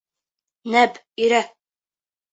[0.75, 0.97] Нәб
[1.27, 1.43] ирә.